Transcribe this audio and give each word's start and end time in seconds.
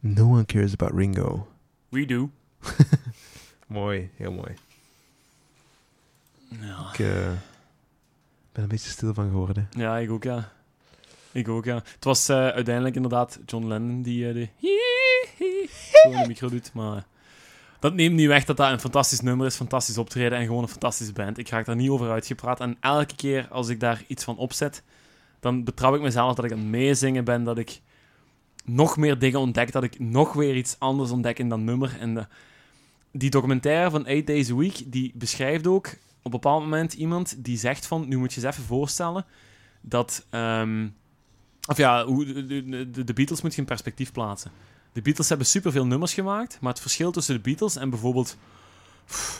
No 0.00 0.28
one 0.28 0.46
cares 0.46 0.72
about 0.72 0.94
Ringo. 0.94 1.46
We 1.88 2.04
do. 2.04 2.30
Mooi, 3.66 4.10
heel 4.16 4.32
mooi. 4.32 4.54
Ja. 6.60 6.88
Ik 6.92 6.98
eh, 6.98 7.30
ben 8.52 8.62
een 8.62 8.68
beetje 8.68 8.90
stil 8.90 9.14
van 9.14 9.28
geworden. 9.28 9.68
ja, 9.70 9.98
ik 9.98 10.10
ook, 10.10 10.22
ja. 10.22 10.52
Ik 11.32 11.48
ook, 11.48 11.64
ja. 11.64 11.74
Het 11.74 12.04
was 12.04 12.28
eh, 12.28 12.36
uiteindelijk 12.36 12.94
inderdaad 12.94 13.38
John 13.46 13.66
Lennon 13.66 14.02
die 14.02 14.28
eh, 14.28 14.34
de 14.34 14.48
de 16.10 16.24
micro 16.26 16.48
doet, 16.48 16.72
maar... 16.72 17.06
Dat 17.78 17.94
neemt 17.94 18.14
niet 18.14 18.26
weg 18.26 18.44
dat 18.44 18.56
dat 18.56 18.70
een 18.70 18.80
fantastisch 18.80 19.20
nummer 19.20 19.46
is, 19.46 19.56
fantastisch 19.56 19.98
optreden 19.98 20.38
en 20.38 20.46
gewoon 20.46 20.62
een 20.62 20.68
fantastische 20.68 21.12
band. 21.12 21.38
Ik 21.38 21.48
raak 21.48 21.66
daar 21.66 21.76
niet 21.76 21.90
over 21.90 22.10
uitgepraat. 22.10 22.60
En 22.60 22.76
elke 22.80 23.14
keer 23.16 23.48
als 23.50 23.68
ik 23.68 23.80
daar 23.80 24.04
iets 24.06 24.24
van 24.24 24.36
opzet, 24.36 24.82
dan 25.40 25.64
betrap 25.64 25.94
ik 25.94 26.00
mezelf 26.00 26.34
dat 26.34 26.44
ik 26.44 26.52
aan 26.52 26.58
het 26.58 26.66
meezingen 26.66 27.24
ben, 27.24 27.44
dat 27.44 27.58
ik 27.58 27.80
nog 28.64 28.96
meer 28.96 29.18
dingen 29.18 29.40
ontdek, 29.40 29.72
dat 29.72 29.82
ik 29.82 29.98
nog 29.98 30.32
weer 30.32 30.56
iets 30.56 30.76
anders 30.78 31.10
ontdek 31.10 31.38
in 31.38 31.48
dat 31.48 31.58
nummer. 31.58 31.96
En 32.00 32.14
de- 32.14 32.26
die 33.12 33.30
documentaire 33.30 33.90
van 33.90 34.06
8 34.06 34.26
Days 34.26 34.50
a 34.50 34.54
Week, 34.54 34.82
die 34.92 35.12
beschrijft 35.14 35.66
ook 35.66 35.86
op 35.86 36.24
een 36.24 36.30
bepaald 36.30 36.62
moment 36.62 36.92
iemand 36.92 37.44
die 37.44 37.58
zegt 37.58 37.86
van, 37.86 38.08
nu 38.08 38.16
moet 38.18 38.32
je 38.34 38.40
eens 38.40 38.50
even 38.54 38.66
voorstellen, 38.66 39.24
dat... 39.80 40.26
ehm, 40.30 40.88
of 41.68 41.76
ja, 41.76 42.04
hoe, 42.04 42.24
de, 42.46 42.64
de- 42.90 43.04
de, 43.04 43.12
Beatles 43.12 43.42
moet 43.42 43.54
je 43.54 43.60
in 43.60 43.66
perspectief 43.66 44.12
plaatsen. 44.12 44.50
De 44.92 45.02
Beatles 45.02 45.28
hebben 45.28 45.46
superveel 45.46 45.86
nummers 45.86 46.14
gemaakt, 46.14 46.58
maar 46.60 46.72
het 46.72 46.80
verschil 46.80 47.10
tussen 47.10 47.34
de 47.34 47.40
Beatles 47.40 47.76
en 47.76 47.90
bijvoorbeeld, 47.90 48.36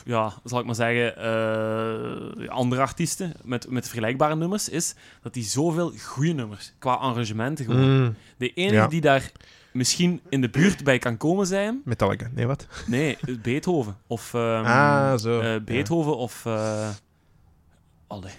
ja, 0.05 0.33
zal 0.43 0.59
ik 0.59 0.65
maar 0.65 0.75
zeggen, 0.75 1.17
eh, 1.17 2.49
andere 2.49 2.81
artiesten 2.81 3.33
met, 3.43 3.69
met 3.69 3.85
vergelijkbare 3.87 4.35
nummers, 4.35 4.69
is 4.69 4.95
dat 5.21 5.33
die 5.33 5.43
zoveel 5.43 5.93
goede 6.03 6.31
nummers, 6.33 6.73
qua 6.79 6.93
arrangementen 6.93 7.65
gewoon. 7.65 8.01
Mm, 8.03 8.15
De 8.37 8.53
enige 8.53 8.75
Ja. 8.75 8.87
die 8.87 9.01
daar 9.01 9.31
misschien 9.71 10.21
in 10.29 10.41
de 10.41 10.49
buurt 10.49 10.83
bij 10.83 10.99
kan 10.99 11.17
komen 11.17 11.47
zijn, 11.47 11.81
Metallica. 11.85 12.29
Nee, 12.33 12.47
wat? 12.47 12.67
nee, 12.87 13.17
Beethoven. 13.41 13.97
Of 14.07 14.33
ehm, 14.33 14.65
ah, 14.65 15.17
zo. 15.19 15.39
eh, 15.39 15.51
Ja. 15.53 15.59
Beethoven 15.59 16.17
of... 16.17 16.45
eh 16.45 16.89
allee. 18.07 18.33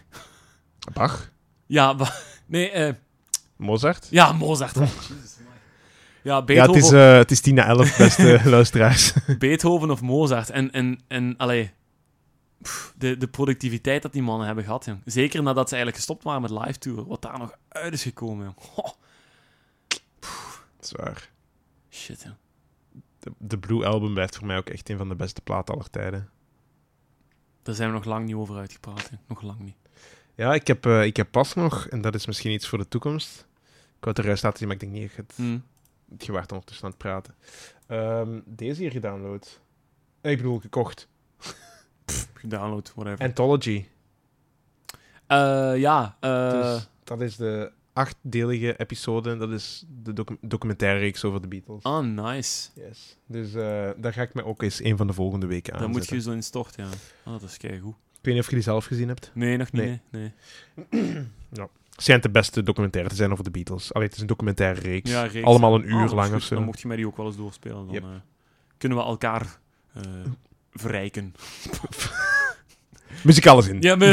Bach. 0.92 1.30
Ja, 1.66 1.96
nee, 2.46 2.94
Mozart. 3.56 4.06
ja, 4.10 4.32
Mozart. 4.32 4.76
Ja, 6.22 6.34
Ja, 6.36 6.42
Beethoven, 6.44 6.74
het 6.74 6.84
is, 6.84 6.92
eh, 6.92 7.16
het 7.16 7.30
is 7.30 7.40
10 7.40 7.54
na 7.54 7.66
11, 7.66 7.96
beste 7.96 8.40
luisteraars. 8.50 9.12
Beethoven 9.38 9.90
of 9.90 10.00
Mozart. 10.00 10.50
En, 10.50 10.70
en, 10.70 11.00
en 11.08 11.36
allee, 11.36 11.70
pff, 12.62 12.92
de, 12.96 13.16
de 13.16 13.28
productiviteit 13.28 14.02
dat 14.02 14.12
die 14.12 14.22
mannen 14.22 14.46
hebben 14.46 14.64
gehad. 14.64 14.84
Jong. 14.84 15.00
Zeker 15.04 15.42
nadat 15.42 15.68
ze 15.68 15.74
eigenlijk 15.74 15.96
gestopt 15.96 16.22
waren 16.24 16.42
met 16.42 16.50
live 16.50 16.78
tour. 16.78 17.06
Wat 17.06 17.22
daar 17.22 17.38
nog 17.38 17.54
uit 17.68 17.92
is 17.92 18.02
gekomen. 18.02 18.44
Jong. 18.44 18.94
Zwaar. 20.80 21.30
shit, 21.90 22.22
jong. 22.22 22.34
De, 23.18 23.32
de 23.38 23.58
Blue 23.58 23.86
Album 23.86 24.14
blijft 24.14 24.36
voor 24.36 24.46
mij 24.46 24.56
ook 24.56 24.68
echt 24.68 24.88
een 24.88 24.96
van 24.98 25.08
de 25.08 25.14
beste 25.14 25.40
platen 25.40 25.74
aller 25.74 25.90
tijden. 25.90 26.28
Daar 27.62 27.74
zijn 27.74 27.88
we 27.88 27.94
nog 27.94 28.04
lang 28.04 28.26
niet 28.26 28.34
over 28.34 28.56
uitgepraat. 28.56 29.08
jong. 29.10 29.22
Nog 29.28 29.42
lang 29.42 29.58
niet. 29.60 29.76
Ja, 30.34 30.54
ik 30.54 30.66
heb, 30.66 30.86
eh, 30.86 31.04
ik 31.04 31.16
heb 31.16 31.30
pas 31.30 31.54
nog, 31.54 31.86
en 31.86 32.00
dat 32.00 32.14
is 32.14 32.26
misschien 32.26 32.52
iets 32.52 32.68
voor 32.68 32.78
de 32.78 32.88
toekomst. 32.88 33.46
Ik 33.96 34.08
wou 34.08 34.16
het 34.16 34.18
eruit 34.18 34.42
laten 34.42 34.58
zien, 34.58 34.66
maar 34.68 34.76
ik 34.76 34.82
denk 34.82 34.92
niet 34.92 35.02
dat 35.02 35.16
je 35.16 35.22
het, 35.22 35.32
Hm. 35.36 35.58
Je 36.18 36.32
waart 36.32 36.50
ondertussen 36.52 36.84
aan 36.84 36.90
het 36.90 36.98
praten. 37.00 37.34
Ehm, 37.86 38.40
deze 38.44 38.80
hier 38.80 38.90
gedownload. 38.90 39.60
Eh, 40.20 40.30
Ik 40.30 40.36
bedoel, 40.36 40.58
gekocht. 40.58 41.08
Gedownload, 42.34 42.92
whatever. 42.94 43.24
Anthology. 43.26 43.86
Eh, 45.26 45.72
ja, 45.76 46.16
eh, 46.20 46.50
Dus 46.50 46.88
dat 47.04 47.20
is 47.20 47.36
de 47.36 47.72
achtdelige 47.92 48.76
episode. 48.76 49.36
Dat 49.36 49.50
is 49.50 49.84
de 50.02 50.12
docu 50.12 50.36
documentaire 50.40 50.98
reeks 50.98 51.24
over 51.24 51.40
de 51.40 51.48
Beatles. 51.48 51.82
oh, 51.82 51.98
nice. 52.00 52.68
Yes. 52.74 53.16
Dus 53.26 53.52
daar 53.96 54.12
ga 54.12 54.22
ik 54.22 54.34
mij 54.34 54.44
ook 54.44 54.62
eens 54.62 54.82
een 54.82 54.96
van 54.96 55.06
de 55.06 55.12
volgende 55.12 55.46
weken 55.46 55.72
aan 55.72 55.80
Daar 55.80 55.88
moet 55.88 56.08
je 56.08 56.20
zo 56.20 56.32
in 56.32 56.42
storten, 56.42 56.84
ja. 56.84 56.90
Oh, 57.24 57.40
dat 57.40 57.42
is 57.50 57.56
keigoed. 57.56 57.94
Ik 57.94 58.28
weet 58.28 58.34
niet 58.34 58.42
of 58.42 58.48
je 58.48 58.54
die 58.54 58.64
zelf 58.64 58.84
gezien 58.84 59.08
hebt. 59.08 59.30
Nee, 59.34 59.56
nog 59.56 59.72
niet, 59.72 59.82
Nee. 59.82 60.00
nee. 60.10 60.32
nee. 61.48 61.66
Het 62.02 62.10
zijn 62.10 62.20
de 62.20 62.30
beste 62.30 62.62
documentaires 62.62 63.12
te 63.12 63.18
zijn 63.18 63.32
over 63.32 63.44
de 63.44 63.50
Beatles. 63.50 63.92
Allee, 63.92 64.06
het 64.06 64.16
is 64.16 64.22
een 64.22 64.26
documentaire 64.28 64.80
reeks. 64.80 65.10
Ja, 65.10 65.22
reeks, 65.22 65.46
Allemaal 65.46 65.74
een 65.74 65.88
uur 65.88 66.04
Oh, 66.08 66.12
lang 66.12 66.34
of 66.34 66.42
zo. 66.42 66.54
Dan 66.54 66.64
mocht 66.64 66.80
je 66.80 66.86
mij 66.86 66.96
die 66.96 67.06
ook 67.06 67.16
wel 67.16 67.26
eens 67.26 67.36
doorspelen. 67.36 67.76
Dan 67.86 67.94
Yep. 67.94 68.02
eh, 68.02 68.08
kunnen 68.78 68.98
we 68.98 69.04
elkaar 69.04 69.58
eh, 69.94 70.02
verrijken. 70.72 71.34
Muzikale 73.24 73.62
zin. 73.62 73.76
Ja, 73.80 73.94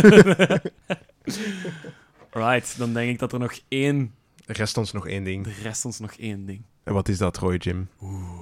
right, 2.32 2.78
dan 2.78 2.94
denk 2.94 3.10
ik 3.10 3.20
dat 3.20 3.34
er 3.34 3.40
nog 3.40 3.60
één... 3.68 4.14
Er 4.46 4.56
rest 4.56 4.78
ons 4.78 4.92
nog 4.92 5.08
één 5.08 5.24
ding. 5.24 5.46
Er 5.46 5.54
rest 5.64 5.86
ons 5.86 6.00
nog 6.00 6.12
één 6.12 6.46
ding. 6.46 6.62
En 6.84 6.94
wat 6.94 7.08
is 7.08 7.18
dat, 7.18 7.38
Roy 7.38 7.56
Jim? 7.56 7.90
Oeh. 8.02 8.40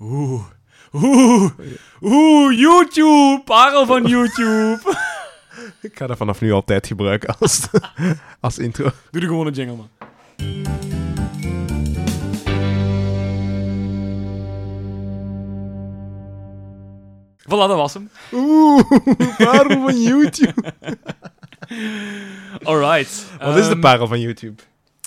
Oeh. 0.00 0.44
Oeh. 0.92 1.50
Oeh, 2.00 2.58
YouTube. 2.58 3.42
Parel 3.44 3.86
van 3.86 4.06
YouTube. 4.16 4.80
Ik 5.80 5.96
ga 5.98 6.06
dat 6.06 6.16
vanaf 6.16 6.40
nu 6.40 6.52
altijd 6.52 6.86
gebruiken 6.86 7.36
als, 7.38 7.66
als 8.40 8.58
intro. 8.58 8.90
Doe 9.10 9.20
er 9.22 9.26
gewoon 9.28 9.46
een 9.46 9.52
jingle, 9.52 9.76
man. 9.76 9.88
Voilà, 17.48 17.66
dat 17.68 17.76
was 17.76 17.94
hem. 17.94 18.10
Oeh, 18.32 18.82
parel 19.36 19.80
van 19.82 20.02
YouTube. 20.08 20.54
Alright. 22.62 23.26
Wat 23.38 23.56
is 23.56 23.64
de 23.66 23.70
Ehm, 23.70 23.80
parel 23.80 24.06
van 24.06 24.20
YouTube? 24.20 24.62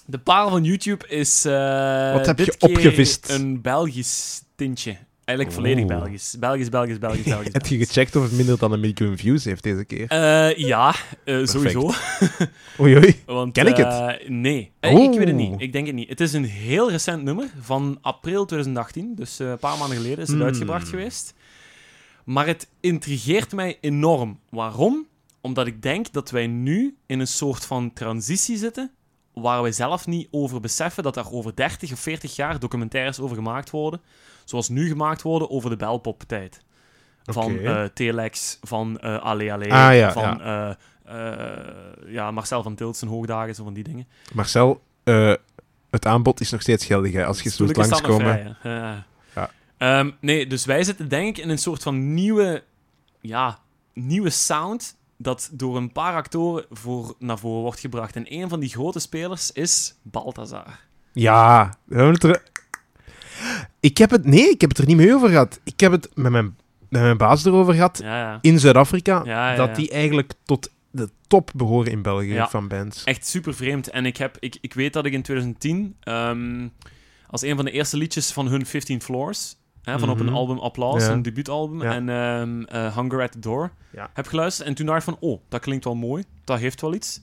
De 0.06 0.18
parel 0.20 0.50
van 0.50 0.64
YouTube 0.64 1.08
is. 1.08 1.46
eh, 1.46 2.14
Wat 2.14 2.26
heb 2.26 2.40
je 2.40 2.56
opgevist? 2.60 3.30
Een 3.30 3.62
Belgisch 3.62 4.42
tintje. 4.56 4.98
Eigenlijk 5.26 5.58
volledig 5.58 5.84
Oeh. 5.84 5.94
Belgisch. 6.00 6.36
Belgisch, 6.40 6.70
Belgisch, 6.70 6.98
Belgisch, 7.00 7.24
Belgisch. 7.36 7.54
Heb 7.54 7.66
je 7.66 7.78
gecheckt 7.78 8.16
of 8.16 8.24
het 8.24 8.32
minder 8.32 8.58
dan 8.58 8.72
een 8.72 8.80
miljoen 8.80 9.18
views 9.18 9.44
heeft 9.44 9.64
deze 9.64 9.84
keer? 9.86 10.08
Eh, 10.08 10.58
ja, 10.58 10.96
eh, 11.26 11.46
sowieso. 11.46 11.92
Oei, 12.82 12.96
oei. 12.98 13.22
Want, 13.26 13.54
Ken 13.54 13.68
ik 13.68 13.78
het? 13.78 13.88
eh, 14.20 14.30
nee, 14.30 14.72
Eh, 14.80 14.92
ik 14.92 15.18
weet 15.18 15.28
het 15.28 15.36
niet. 15.36 15.62
Ik 15.62 15.72
denk 15.72 15.86
het 15.86 15.96
niet. 15.96 16.10
Het 16.10 16.20
is 16.22 16.34
een 16.34 16.44
heel 16.46 16.92
recent 16.92 17.24
nummer 17.24 17.50
van 17.60 17.98
april 18.02 18.46
2018. 18.46 19.16
Dus 19.16 19.40
eh, 19.40 19.50
een 19.50 19.58
paar 19.58 19.78
maanden 19.78 19.98
geleden 19.98 20.18
is 20.20 20.28
het 20.28 20.38
Hmm. 20.38 20.46
uitgebracht 20.46 20.88
geweest. 20.90 21.34
Maar 22.24 22.46
het 22.48 22.68
intrigeert 22.80 23.52
mij 23.54 23.78
enorm. 23.82 24.40
Waarom? 24.50 25.08
Omdat 25.42 25.68
ik 25.68 25.82
denk 25.82 26.12
dat 26.12 26.32
wij 26.32 26.48
nu 26.48 26.96
in 27.06 27.20
een 27.20 27.28
soort 27.28 27.66
van 27.66 27.94
transitie 27.94 28.58
zitten. 28.58 28.92
Waar 29.34 29.62
wij 29.62 29.72
zelf 29.72 30.08
niet 30.08 30.28
over 30.32 30.60
beseffen 30.60 31.04
dat 31.04 31.18
er 31.18 31.32
over 31.32 31.56
30 31.56 31.92
of 31.92 32.00
40 32.00 32.36
jaar 32.36 32.60
documentaires 32.60 33.20
over 33.20 33.36
gemaakt 33.36 33.70
worden. 33.70 34.02
Zoals 34.44 34.70
nu 34.70 34.88
gemaakt 34.88 35.22
worden 35.22 35.50
over 35.50 35.70
de 35.70 35.76
belpop-tijd. 35.76 36.62
Van 37.24 37.54
Oké. 37.54 37.64
eh, 37.64 37.84
Telex, 37.94 38.58
van 38.62 39.00
eh 39.00 39.20
Allee 39.24 39.54
Allee, 39.54 39.74
Ah, 39.74 39.96
ja, 39.96 40.12
van 40.12 40.42
eh, 40.42 40.70
eh, 41.06 41.68
ja, 42.08 42.32
Marcel 42.32 42.64
van 42.64 42.76
Tiltsen 42.76 43.08
hoogdagen, 43.08 43.56
zo 43.56 43.64
van 43.64 43.74
die 43.74 43.84
dingen. 43.84 44.08
Marcel, 44.34 44.82
het 45.90 46.06
aanbod 46.06 46.40
is 46.40 46.52
nog 46.52 46.62
steeds 46.62 46.86
geldig 46.86 47.14
hè, 47.14 47.26
als 47.26 47.42
je 47.42 47.50
zo 47.50 47.66
langskomen. 47.66 48.56
vrij. 48.62 48.74
Ja. 48.74 49.06
Ja. 49.36 49.50
Ehm, 49.78 50.12
nee, 50.20 50.48
dus 50.48 50.66
wij 50.66 50.84
zitten 50.84 51.10
denk 51.10 51.38
ik 51.38 51.44
in 51.44 51.50
een 51.50 51.58
soort 51.58 51.84
van 51.84 52.14
nieuwe, 52.14 52.64
ja, 53.22 53.60
nieuwe 53.94 54.30
sound 54.30 54.98
dat 55.24 55.50
door 55.52 55.78
een 55.78 55.92
paar 55.92 56.16
actoren 56.16 56.66
voor, 56.72 57.16
naar 57.20 57.40
voren 57.40 57.62
wordt 57.62 57.80
gebracht. 57.80 58.16
En 58.16 58.34
een 58.34 58.50
van 58.50 58.60
die 58.60 58.70
grote 58.70 59.00
spelers 59.00 59.52
is 59.52 59.96
Balthazar. 60.02 60.80
Ja, 61.14 61.74
we 61.84 61.96
hebben 61.96 62.14
het 62.14 62.24
er... 62.24 62.44
Ik 63.80 63.98
heb 63.98 64.10
het... 64.10 64.26
Nee, 64.26 64.50
ik 64.50 64.62
heb 64.62 64.70
het 64.70 64.80
er 64.80 64.86
niet 64.86 64.98
mee 64.98 65.14
over 65.14 65.30
gehad. 65.30 65.60
Ik 65.64 65.80
heb 65.80 65.92
het 65.92 66.10
met 66.14 66.32
mijn, 66.32 66.58
met 66.90 67.02
mijn 67.02 67.18
baas 67.18 67.46
erover 67.46 67.74
gehad 67.74 68.00
Ja, 68.04 68.20
ja. 68.20 68.38
in 68.42 68.60
Zuid-Afrika. 68.60 69.22
Ja, 69.26 69.56
dat 69.56 69.76
die 69.76 69.90
eigenlijk 69.90 70.34
tot 70.46 70.72
de 70.92 71.10
top 71.28 71.52
behoren 71.56 71.92
in 71.92 72.02
België 72.02 72.46
van 72.50 72.68
bands. 72.68 73.04
Echt 73.04 73.28
super 73.28 73.54
vreemd. 73.54 73.90
En 73.90 74.06
ik, 74.06 74.18
heb, 74.18 74.38
ik, 74.40 74.58
ik 74.62 74.74
weet 74.74 74.94
dat 74.94 75.06
ik 75.06 75.14
in 75.14 75.22
2010 75.22 75.96
ehm, 76.00 76.68
als 77.28 77.42
een 77.42 77.56
van 77.56 77.66
de 77.66 77.72
eerste 77.72 77.98
liedjes 77.98 78.32
van 78.32 78.48
hun 78.48 78.66
15 78.66 79.02
Floors, 79.02 79.56
hè, 79.84 80.00
van 80.00 80.10
op 80.10 80.20
een 80.20 80.26
Mhm. 80.26 80.36
album 80.36 80.58
Applaus, 80.58 81.06
Ja. 81.06 81.12
een 81.12 81.22
debuutalbum, 81.22 81.82
Ja. 81.82 81.94
en 81.94 82.10
ehm, 82.10 82.62
eh, 82.64 82.98
Hunger 82.98 83.22
at 83.22 83.32
the 83.32 83.40
Door, 83.40 83.72
Ja. 83.92 84.10
heb 84.14 84.28
geluisterd. 84.28 84.68
En 84.68 84.74
toen 84.74 84.86
dacht 84.86 84.98
ik 84.98 85.04
van, 85.04 85.18
oh, 85.20 85.42
dat 85.50 85.62
klinkt 85.62 85.84
wel 85.84 85.96
mooi, 85.96 86.24
dat 86.44 86.60
heeft 86.60 86.82
wel 86.82 86.94
iets. 86.94 87.22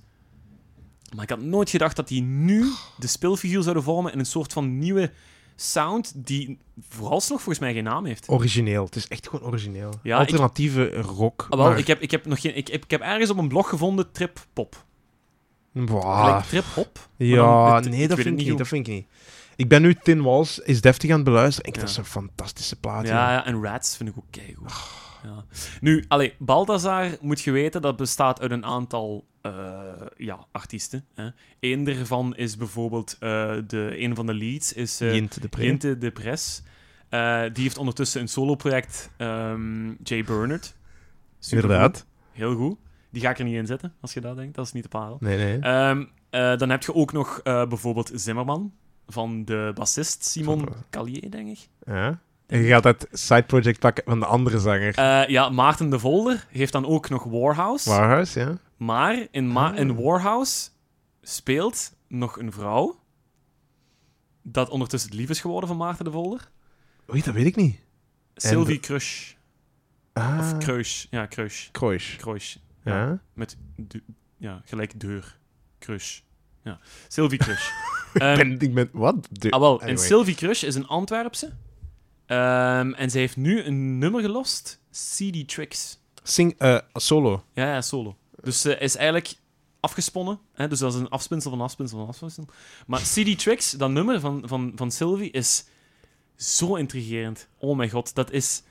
Maar 1.15 1.23
ik 1.25 1.31
had 1.31 1.41
nooit 1.41 1.71
gedacht 1.71 1.97
dat 1.97 2.09
die 2.09 2.23
nu 2.23 2.65
de 2.99 3.07
speelfiguur 3.07 3.63
zouden 3.63 3.83
vormen 3.83 4.13
in 4.13 4.19
een 4.19 4.27
soort 4.27 4.53
van 4.53 4.79
nieuwe 4.79 5.13
sound 5.57 6.13
die 6.27 6.59
vooralsnog 6.89 7.39
volgens 7.39 7.59
mij 7.59 7.73
geen 7.73 7.85
naam 7.85 8.05
heeft. 8.05 8.29
Origineel. 8.29 8.85
Het 8.85 8.97
is 8.97 9.09
echt 9.09 9.29
gewoon 9.29 9.47
origineel. 9.49 9.93
Ja, 10.03 10.19
Alternatieve 10.19 10.91
rock. 11.01 11.47
Ah, 11.51 11.59
wel, 11.59 11.69
maar- 11.69 11.79
ik, 11.79 11.87
heb, 11.87 12.01
ik, 12.01 12.11
heb 12.11 12.27
nog 12.27 12.41
geen, 12.41 12.57
ik, 12.57 12.69
heb, 12.69 12.85
ik 12.85 12.91
heb 12.91 13.01
ergens 13.01 13.31
op 13.31 13.37
een 13.39 13.49
blog 13.49 13.69
gevonden 13.69 14.13
trip-pop. 14.13 14.85
Wauw. 15.73 16.31
Lijkt 16.31 16.49
trip-hop? 16.49 17.09
maar 17.19 17.27
Ja, 17.29 17.67
dan- 17.67 17.75
het- 17.75 17.91
nee, 17.91 18.09
dat 18.09 18.19
vind 18.19 18.41
ik 18.41 18.47
niet. 18.47 18.59
Dat 18.59 18.69
vind 18.69 18.87
ik 18.89 18.93
niet. 18.95 19.07
Ik 19.61 19.69
ben 19.69 19.83
nu 19.83 19.95
Tin 19.95 20.23
Walls 20.23 20.59
is 20.59 20.81
deftig 20.81 21.11
aan 21.11 21.17
het 21.17 21.25
beluisteren. 21.25 21.69
Ik, 21.69 21.75
Ja. 21.75 21.81
Dat 21.81 21.91
is 21.91 21.97
een 21.97 22.05
fantastische 22.05 22.77
plaat. 22.77 23.07
Ja, 23.07 23.33
ja, 23.33 23.47
en 23.47 23.63
Rats 23.63 23.97
vind 23.97 24.09
ik 24.09 24.17
ook 24.17 24.31
keigoed. 24.31 24.73
Ja. 25.23 25.45
Nu, 25.81 26.05
allee, 26.09 26.35
Balthazar 26.39 27.17
moet 27.21 27.41
je 27.41 27.51
weten, 27.51 27.83
dat 27.83 27.97
bestaat 27.97 28.41
uit 28.41 28.51
een 28.51 28.65
aantal 28.65 29.27
eh, 29.43 29.53
ja, 30.17 30.47
artiesten. 30.53 31.05
Hè. 31.15 31.29
Eén 31.61 31.85
daarvan 31.85 32.37
is 32.37 32.57
bijvoorbeeld 32.57 33.17
eh, 33.19 33.57
de, 33.67 33.95
een 33.99 34.15
van 34.15 34.27
de 34.27 34.35
leads, 34.35 34.73
is 34.73 35.01
uh, 35.01 35.15
Jinte 35.15 35.41
de 35.41 35.49
Pre. 35.49 35.65
Jinte 35.65 35.99
de 35.99 36.11
Pres. 36.11 36.63
Die 37.53 37.63
heeft 37.63 37.79
ondertussen 37.79 38.21
een 38.21 38.29
solo-project, 38.29 39.11
ehm, 39.17 39.93
Jay 40.03 40.25
Bernard. 40.25 40.75
Inderdaad. 41.51 42.07
Heel 42.33 42.55
goed. 42.55 42.79
Die 43.11 43.23
ga 43.23 43.31
ik 43.31 43.39
er 43.39 43.45
niet 43.45 43.55
in 43.55 43.67
zetten, 43.67 43.95
als 44.01 44.13
je 44.13 44.21
dat 44.21 44.37
denkt. 44.37 44.55
Dat 44.55 44.67
is 44.67 44.73
niet 44.73 44.83
de 44.83 44.89
parel. 44.89 45.17
Nee, 45.21 45.37
nee. 45.37 45.59
Ehm, 45.59 46.05
eh, 46.31 46.57
dan 46.57 46.71
heb 46.71 46.83
je 46.83 46.95
ook 46.95 47.13
nog 47.13 47.43
bijvoorbeeld 47.43 48.11
Zimmerman, 48.15 48.73
van 49.13 49.45
de 49.45 49.71
bassist 49.75 50.25
Simon 50.25 50.69
Callier, 50.91 51.31
denk 51.31 51.49
ik. 51.49 51.69
ja. 51.87 52.21
En 52.47 52.61
je 52.63 52.69
gaat 52.69 52.83
dat 52.83 53.07
side 53.11 53.43
project 53.43 53.79
pakken 53.79 54.05
van 54.07 54.21
de 54.21 54.27
andere 54.27 54.59
zanger. 54.59 54.95
Eh, 54.95 55.29
ja, 55.29 55.49
Maarten 55.49 55.91
de 55.91 55.99
Volder 55.99 56.47
heeft 56.49 56.73
dan 56.73 56.87
ook 56.87 57.09
nog 57.09 57.25
Warhouse. 57.25 57.89
Warhouse, 57.91 58.41
ja. 58.41 58.59
Maar 58.77 59.27
in, 59.31 59.49
Ma 59.49 59.71
Ah. 59.71 59.79
in 59.79 59.95
Warhouse 60.03 60.69
speelt 61.23 61.93
nog 62.09 62.39
een 62.39 62.53
vrouw. 62.53 62.99
Dat 64.43 64.69
ondertussen 64.69 65.11
het 65.11 65.19
lief 65.19 65.29
is 65.29 65.41
geworden 65.41 65.69
van 65.69 65.79
Maarten 65.79 66.05
de 66.05 66.11
Volder. 66.11 66.51
Oei, 67.13 67.23
dat 67.23 67.35
weet 67.35 67.47
ik 67.47 67.57
niet. 67.57 67.81
Sylvie 68.35 68.81
Crush. 68.81 69.33
Ah, 70.13 70.39
Of 70.41 70.59
Kruis. 70.59 71.07
Ja, 71.11 71.27
Kruis. 71.27 71.69
Kroos. 71.73 72.17
Kruis. 72.17 72.63
Ja. 72.85 73.21
Met 73.35 73.57
de, 73.77 74.03
ja, 74.37 74.61
gelijk 74.65 75.01
deur. 75.01 75.39
Crush. 75.79 76.21
Ja. 76.65 76.79
Sylvie 77.09 77.39
Crush. 77.39 77.69
Ehm, 78.15 78.37
ben, 78.37 78.59
ik 78.61 78.75
ben... 78.75 78.89
Wat? 78.93 79.29
De- 79.31 79.51
ah, 79.51 79.61
wel, 79.61 79.81
en. 79.81 79.99
Sylvie 79.99 80.35
Crush 80.35 80.63
is 80.63 80.75
een 80.75 80.87
Antwerpse. 80.87 81.53
Ehm, 82.27 82.93
en 82.93 83.11
ze 83.11 83.19
heeft 83.19 83.37
nu 83.37 83.63
een 83.63 83.99
nummer 83.99 84.21
gelost. 84.21 84.81
CD 84.91 85.49
Tricks. 85.49 86.01
Sing... 86.23 86.55
eh, 86.59 86.79
solo. 86.93 87.45
Ja, 87.53 87.73
ja, 87.75 87.81
solo. 87.81 88.17
Dus 88.43 88.61
ze 88.61 88.79
is 88.79 88.97
eigenlijk 88.97 89.35
afgesponnen. 89.81 90.39
Hè? 90.53 90.69
Dus 90.69 90.79
dat 90.79 90.95
is 90.95 91.01
een 91.01 91.09
afspinsel 91.09 91.51
van 91.51 91.61
afspinsel 91.61 91.99
van 91.99 92.09
afspinsel. 92.09 92.47
Maar 92.87 93.01
CD 93.01 93.39
Tricks, 93.39 93.71
dat 93.71 93.91
nummer 93.91 94.21
van, 94.21 94.43
van, 94.45 94.73
van 94.75 94.91
Sylvie, 94.91 95.31
is 95.31 95.65
zo 96.37 96.75
intrigerend. 96.75 97.49
Oh 97.59 97.77
mijn 97.77 97.91
god, 97.91 98.15
dat 98.15 98.31
is 98.31 98.63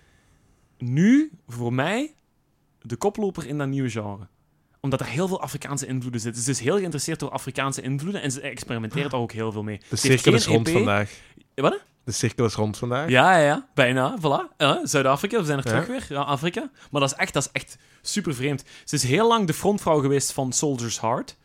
nu 0.77 1.31
voor 1.47 1.73
mij 1.73 2.13
de 2.81 2.95
koploper 2.95 3.47
in 3.47 3.57
dat 3.57 3.67
nieuwe 3.67 3.89
genre. 3.89 4.27
Omdat 4.81 4.99
er 4.99 5.05
heel 5.05 5.27
veel 5.27 5.41
Afrikaanse 5.41 5.87
invloeden 5.87 6.21
zitten. 6.21 6.41
Ze 6.43 6.51
is 6.51 6.59
heel 6.59 6.75
geïnteresseerd 6.77 7.19
door 7.19 7.29
Afrikaanse 7.31 7.81
invloeden 7.81 8.21
en 8.21 8.31
ze 8.31 8.41
experimenteert 8.41 9.11
daar 9.11 9.19
ook 9.19 9.31
heel 9.31 9.51
veel 9.51 9.63
mee. 9.63 9.77
De 9.89 9.97
Ze 9.97 10.07
cirkel 10.07 10.33
is 10.33 10.45
rond 10.45 10.67
EP. 10.67 10.73
vandaag. 10.73 11.11
Wat? 11.55 11.79
De 12.03 12.11
cirkel 12.11 12.45
is 12.45 12.53
rond 12.53 12.77
vandaag. 12.77 13.09
Ja, 13.09 13.37
ja, 13.37 13.43
ja, 13.45 13.67
bijna. 13.73 14.17
Voilà. 14.19 14.55
Ja, 14.57 14.85
Zuid-Afrika, 14.85 15.39
we 15.39 15.45
zijn 15.45 15.57
er 15.59 15.65
Ja. 15.67 15.71
terug 15.81 15.87
weer. 16.07 16.17
Ja, 16.17 16.23
Afrika. 16.23 16.69
Maar 16.91 17.01
dat 17.01 17.11
is 17.11 17.17
echt, 17.17 17.33
dat 17.33 17.43
is 17.43 17.51
echt 17.61 17.77
super 18.01 18.35
vreemd. 18.35 18.63
Ze 18.85 18.95
is 18.95 19.03
heel 19.03 19.27
lang 19.27 19.47
de 19.47 19.53
frontvrouw 19.53 19.99
geweest 19.99 20.31
van 20.33 20.51
Soldier's 20.53 20.99
Heart. 21.01 21.37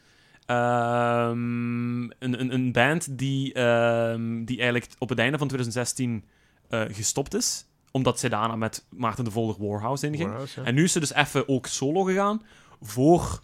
Ehm, 0.46 2.02
een, 2.02 2.40
een, 2.40 2.54
een 2.54 2.72
band 2.72 3.18
die, 3.18 3.52
ehm, 3.52 4.44
die 4.44 4.56
eigenlijk 4.60 4.90
op 4.98 5.08
het 5.08 5.18
einde 5.18 5.38
van 5.38 5.46
2016 5.48 6.24
eh, 6.68 6.82
gestopt 6.92 7.34
is. 7.34 7.66
Omdat 7.90 8.18
zij 8.18 8.28
daarna 8.28 8.56
met 8.56 8.84
Maarten 8.90 9.24
de 9.24 9.30
Volder 9.30 9.56
Warhouse 9.68 10.06
inging. 10.06 10.24
Warhouse, 10.28 10.60
ja. 10.60 10.66
En 10.66 10.74
nu 10.74 10.84
is 10.84 10.92
ze 10.92 11.00
dus 11.00 11.12
even 11.14 11.48
ook 11.48 11.66
solo 11.66 12.02
gegaan 12.02 12.42
voor 12.80 13.40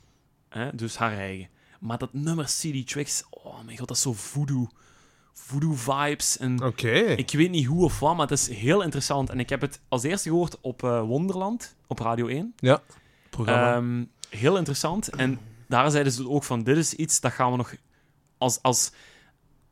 hè, 0.49 0.75
dus 0.75 0.97
haar 0.97 1.13
eigen. 1.17 1.49
Maar 1.81 1.99
dat 1.99 2.13
nummer 2.13 2.45
CD 2.45 2.87
Tricks, 2.89 3.25
oh 3.31 3.61
mijn 3.65 3.79
god, 3.79 3.89
dat 3.89 3.97
is 3.97 4.03
zo 4.03 4.13
voodoo. 4.13 4.69
Voodoo 5.33 5.73
vibes 5.75 6.39
en... 6.39 6.61
Ik 7.17 7.31
weet 7.31 7.51
niet 7.51 7.67
hoe 7.67 7.85
of 7.85 7.99
wat, 8.01 8.13
maar 8.17 8.29
het 8.29 8.39
is 8.39 8.49
heel 8.49 8.83
interessant. 8.83 9.31
En 9.31 9.41
ik 9.41 9.49
heb 9.49 9.61
het 9.61 9.81
als 9.89 10.03
eerste 10.03 10.29
gehoord 10.29 10.61
op 10.61 10.83
eh, 10.83 11.01
Wonderland, 11.01 11.77
op 11.87 11.99
Radio 11.99 12.27
1. 12.27 12.55
Programma. 13.31 13.75
Ehm, 13.75 14.05
heel 14.29 14.57
interessant. 14.57 15.09
En 15.09 15.39
daar 15.69 15.91
zeiden 15.91 16.13
ze 16.13 16.29
ook 16.29 16.45
van, 16.45 16.63
dit 16.63 16.77
is 16.77 16.95
iets 16.95 17.21
dat 17.21 17.33
gaan 17.33 17.51
we 17.51 17.57
nog... 17.57 17.75
Als, 18.39 18.63
als, 18.63 18.93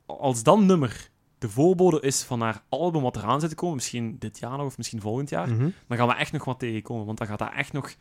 als 0.06 0.42
dat 0.42 0.58
nummer 0.60 1.10
de 1.38 1.48
voorbode 1.48 2.00
is 2.00 2.22
van 2.22 2.40
haar 2.40 2.62
album 2.68 3.02
wat 3.02 3.16
eraan 3.16 3.40
zit 3.40 3.48
te 3.50 3.54
komen, 3.56 3.74
misschien 3.76 4.16
dit 4.18 4.38
jaar 4.38 4.56
nog 4.56 4.66
of 4.66 4.76
misschien 4.76 5.00
volgend 5.00 5.28
jaar, 5.28 5.48
Mhm. 5.48 5.68
dan 5.86 5.98
gaan 5.98 6.08
we 6.08 6.14
echt 6.14 6.32
nog 6.32 6.44
wat 6.44 6.58
tegenkomen. 6.58 7.06
Want 7.06 7.18
dan 7.18 7.26
gaat 7.26 7.38
dat 7.38 7.52
echt 7.56 7.72
nog 7.72 7.94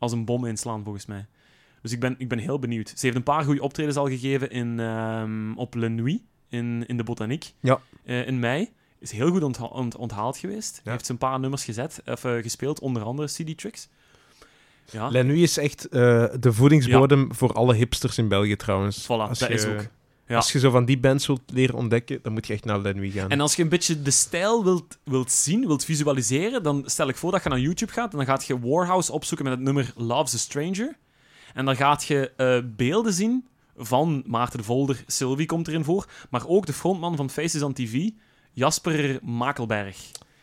als 0.00 0.12
een 0.12 0.24
bom 0.24 0.44
inslaan, 0.44 0.82
volgens 0.84 1.06
mij. 1.06 1.26
Dus 1.82 1.92
ik 1.92 2.00
ben, 2.00 2.14
ik 2.18 2.28
ben 2.28 2.38
heel 2.38 2.58
benieuwd. 2.58 2.88
Ze 2.96 3.04
heeft 3.06 3.16
een 3.16 3.22
paar 3.22 3.44
goede 3.44 3.62
optredens 3.62 3.96
al 3.96 4.06
gegeven 4.06 4.50
in, 4.50 4.80
ehm, 4.80 5.52
op 5.56 5.74
Le 5.74 5.88
Nuit, 5.88 6.20
in, 6.48 6.84
in 6.86 6.96
de 6.96 7.04
Botaniek, 7.04 7.52
Ja. 7.60 7.80
eh, 8.04 8.26
in 8.26 8.38
mei. 8.38 8.70
Is 8.98 9.10
heel 9.10 9.30
goed 9.30 9.42
ontha- 9.42 9.64
ont- 9.64 9.96
onthaald 9.96 10.36
geweest. 10.36 10.80
Ja. 10.84 10.90
Heeft 10.90 11.06
ze 11.06 11.12
een 11.12 11.18
paar 11.18 11.40
nummers 11.40 11.64
gezet, 11.64 12.02
of, 12.06 12.24
eh, 12.24 12.42
gespeeld, 12.42 12.80
onder 12.80 13.02
andere 13.02 13.28
CD 13.28 13.58
Tricks. 13.58 13.88
Ja, 14.90 15.10
is 15.10 15.56
echt 15.56 15.88
eh, 15.88 16.24
de 16.40 16.52
voedingsbodem 16.52 17.34
voor 17.34 17.52
alle 17.52 17.74
hipsters 17.74 18.18
in 18.18 18.28
België 18.28 18.56
trouwens. 18.56 19.04
voilà, 19.04 19.08
Als 19.08 19.38
dat 19.38 19.48
je, 19.48 19.54
is 19.54 19.66
ook. 19.66 19.86
Ja. 20.30 20.36
Als 20.36 20.52
je 20.52 20.58
zo 20.58 20.70
van 20.70 20.84
die 20.84 20.98
bands 20.98 21.26
wilt 21.26 21.40
leren 21.46 21.74
ontdekken, 21.74 22.18
dan 22.22 22.32
moet 22.32 22.46
je 22.46 22.52
echt 22.52 22.64
naar 22.64 22.78
Lenui 22.78 23.10
gaan. 23.10 23.30
En 23.30 23.40
als 23.40 23.56
je 23.56 23.62
een 23.62 23.68
beetje 23.68 24.02
de 24.02 24.10
stijl 24.10 24.64
wilt, 24.64 24.98
wilt 25.04 25.32
zien, 25.32 25.66
wilt 25.66 25.84
visualiseren, 25.84 26.62
dan 26.62 26.82
stel 26.86 27.08
ik 27.08 27.16
voor 27.16 27.30
dat 27.30 27.42
je 27.42 27.48
naar 27.48 27.58
YouTube 27.58 27.92
gaat 27.92 28.10
en 28.10 28.16
dan 28.16 28.26
gaat 28.26 28.46
je 28.46 28.60
Warhouse 28.60 29.12
opzoeken 29.12 29.46
met 29.46 29.54
het 29.54 29.64
nummer 29.64 29.92
Love's 29.96 30.34
a 30.34 30.38
Stranger. 30.38 30.96
En 31.54 31.64
dan 31.64 31.76
gaat 31.76 32.04
je 32.04 32.32
eh, 32.36 32.58
beelden 32.76 33.12
zien 33.12 33.46
van 33.76 34.22
Maarten 34.26 34.58
de 34.58 34.64
Volder, 34.64 35.04
Sylvie 35.06 35.46
komt 35.46 35.68
erin 35.68 35.84
voor, 35.84 36.06
maar 36.30 36.46
ook 36.46 36.66
de 36.66 36.72
frontman 36.72 37.16
van 37.16 37.30
Faces 37.30 37.62
on 37.62 37.72
TV, 37.72 38.08
Jasper 38.52 39.18
Makelberg. 39.22 39.96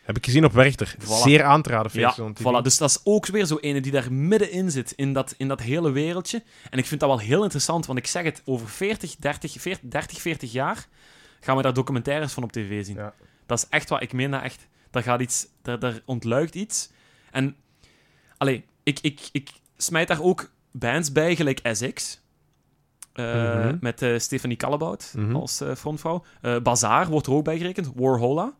Heb 0.08 0.16
ik 0.16 0.24
gezien 0.24 0.44
op 0.44 0.52
Werchter. 0.52 0.94
Voilà. 1.00 1.22
Zeer 1.22 1.42
aan 1.42 1.62
te 1.62 1.68
raden. 1.70 2.00
Ja, 2.00 2.16
voilà. 2.34 2.62
Dus 2.62 2.76
dat 2.78 2.90
is 2.90 3.00
ook 3.04 3.26
weer 3.26 3.44
zo 3.44 3.56
ene 3.60 3.80
die 3.80 3.92
daar 3.92 4.12
middenin 4.12 4.70
zit, 4.70 4.92
in 4.92 5.12
dat, 5.12 5.34
in 5.36 5.48
dat 5.48 5.60
hele 5.60 5.90
wereldje. 5.90 6.42
En 6.70 6.78
ik 6.78 6.86
vind 6.86 7.00
dat 7.00 7.08
wel 7.08 7.18
heel 7.18 7.42
interessant, 7.42 7.86
want 7.86 7.98
ik 7.98 8.06
zeg 8.06 8.22
het, 8.24 8.42
over 8.44 8.68
40, 8.68 9.16
30, 9.16 9.52
40, 9.60 9.90
30, 9.90 10.20
40 10.20 10.52
jaar 10.52 10.86
gaan 11.40 11.56
we 11.56 11.62
daar 11.62 11.72
documentaires 11.74 12.32
van 12.32 12.42
op 12.42 12.52
tv 12.52 12.84
zien. 12.84 12.96
Ja. 12.96 13.12
Dat 13.46 13.58
is 13.58 13.66
echt 13.70 13.88
wat, 13.88 14.02
ik 14.02 14.12
meen 14.12 14.30
dat 14.30 14.42
echt. 14.42 14.66
Daar 14.90 15.02
gaat 15.02 15.20
iets, 15.20 15.46
daar, 15.62 15.78
daar 15.78 16.00
ontluikt 16.04 16.54
iets. 16.54 16.90
En, 17.30 17.56
allee, 18.38 18.64
ik, 18.82 18.98
ik, 19.00 19.28
ik 19.32 19.50
smijt 19.76 20.08
daar 20.08 20.22
ook 20.22 20.50
bands 20.72 21.12
bij, 21.12 21.36
gelijk 21.36 21.60
SX. 21.72 22.20
eh, 23.12 23.24
Mhm. 23.34 23.76
Met 23.80 24.02
eh, 24.02 24.18
Stephanie 24.18 24.56
Callebout 24.56 25.12
Mhm. 25.16 25.34
als 25.36 25.60
eh, 25.60 25.74
frontvrouw. 25.74 26.24
Bazaar 26.62 27.08
wordt 27.08 27.26
er 27.26 27.32
ook 27.32 27.44
bij 27.44 27.58
gerekend. 27.58 27.90
Warhola. 27.94 28.54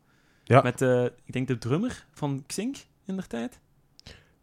Ja. 0.48 0.60
Met, 0.62 0.82
eh, 0.82 1.04
ik 1.04 1.32
denk, 1.32 1.48
de 1.48 1.58
drummer 1.58 2.06
van 2.12 2.44
Xink 2.46 2.76
in 3.06 3.14
der 3.16 3.26
tijd. 3.26 3.60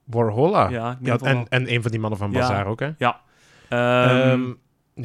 Warhola. 0.04 0.70
Ja, 0.70 0.98
en, 1.04 1.20
wel. 1.24 1.46
en 1.50 1.74
een 1.74 1.82
van 1.82 1.92
die 1.92 2.00
mannen 2.00 2.20
van 2.20 2.32
Ja. 2.32 2.40
Bazaar 2.40 2.66
ook, 2.66 2.80
hè? 2.80 2.92
Ja. 2.98 3.22
Ehm, 3.70 4.10
Ehm, 4.10 4.54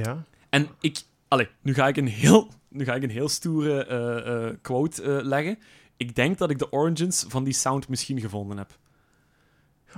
ja. 0.05 0.25
En 0.51 0.69
ik... 0.81 0.99
Allee, 1.29 1.49
nu 1.63 1.75
ga 1.75 1.89
ik 1.89 1.97
een 1.97 2.07
heel, 2.09 2.49
nu 2.69 2.85
ga 2.85 2.95
ik 2.95 3.03
een 3.03 3.11
heel 3.11 3.29
stoere 3.29 3.85
eh, 3.85 4.47
eh, 4.49 4.55
quote 4.63 5.21
leggen. 5.25 5.59
Ik 5.97 6.15
denk 6.15 6.39
dat 6.39 6.51
ik 6.51 6.59
de 6.59 6.73
origins 6.73 7.25
van 7.29 7.45
die 7.45 7.53
sound 7.53 7.89
misschien 7.89 8.21
gevonden 8.21 8.57
heb. 8.59 8.79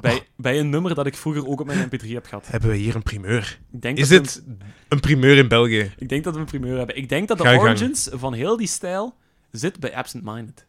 Bij, 0.01 0.15
Oh. 0.15 0.21
bij 0.37 0.59
een 0.59 0.71
nummer 0.71 0.95
dat 0.95 1.07
ik 1.07 1.17
vroeger 1.17 1.47
ook 1.49 1.61
op 1.61 1.67
mijn 1.67 1.89
mp3 1.89 2.09
heb 2.09 2.27
gehad. 2.27 2.47
Hebben 2.47 2.71
we 2.71 2.77
hier 2.77 2.95
een 2.95 3.03
primeur? 3.03 3.59
Ik 3.73 3.83
denk 3.83 3.99
Is 3.99 4.09
dat 4.09 4.19
we 4.19 4.25
het 4.25 4.45
een 4.89 5.01
primeur 5.01 5.37
in 5.37 5.49
België? 5.49 5.81
een- 5.81 5.93
ik 5.99 6.09
denk 6.09 6.25
dat 6.25 6.35
we 6.35 6.41
een 6.41 6.47
primeur 6.47 6.77
hebben. 6.77 6.97
Ik 6.97 7.09
denk 7.09 7.29
dat 7.29 7.39
de 7.39 7.45
origins 7.59 8.09
van 8.13 8.33
heel 8.33 8.57
die 8.57 8.67
stijl 8.67 9.15
zit 9.51 9.81
bij 9.81 9.95
Absent 9.95 10.25
Minded. 10.25 10.67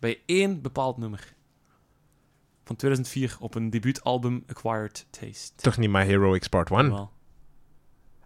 Bij 0.00 0.20
één 0.26 0.62
bepaald 0.62 0.96
nummer. 0.98 1.34
Van 2.64 2.76
2004 2.76 3.36
op 3.40 3.54
een 3.54 3.70
debuutalbum 3.70 4.44
Acquired 4.46 5.06
Taste. 5.10 5.52
Toch 5.56 5.76
niet 5.76 5.90
My 5.90 6.04
Heroics 6.04 6.48
Part 6.48 6.70
1? 6.70 6.82
Jawel. 6.82 7.10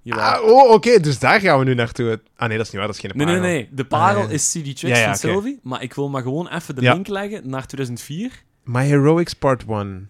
Jawel. 0.02 0.25
Ah, 0.25 0.43
oh, 0.50 0.71
oké, 0.73 1.00
dus 1.00 1.19
daar 1.19 1.40
gaan 1.40 1.59
we 1.59 1.64
nu 1.64 1.75
naartoe. 1.75 2.21
Ah 2.37 2.49
nee, 2.49 2.57
dat 2.57 2.66
is 2.66 2.73
niet 2.73 2.81
waar, 2.83 2.87
dat 2.87 2.95
is 2.95 3.00
geen 3.00 3.11
Nee, 3.14 3.26
nee, 3.26 3.37
parel. 3.37 3.50
nee. 3.52 3.69
De 3.73 3.85
parel 3.87 4.23
Ah, 4.23 4.31
is 4.31 4.49
CD 4.50 4.52
Tricks 4.52 4.81
Ja, 4.81 4.97
ja, 4.97 5.04
van. 5.04 5.16
Sylvie. 5.16 5.59
Maar 5.62 5.83
ik 5.83 5.95
wil 5.95 6.09
maar 6.09 6.23
gewoon 6.23 6.49
even 6.49 6.75
de 6.75 6.81
Ja. 6.83 6.93
link 6.93 7.07
leggen 7.07 7.49
naar 7.50 7.66
2004. 7.66 8.43
My 8.64 8.87
Heroics 8.87 9.35
Part 9.35 9.64
1. 9.69 10.09